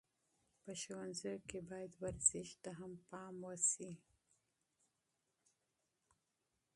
په 0.63 0.71
ښوونځیو 0.81 1.37
کې 1.49 1.59
باید 1.69 1.91
ورزش 2.03 2.49
ته 2.63 2.71
هم 2.79 2.91
پام 3.07 3.35
وسي. 3.47 3.91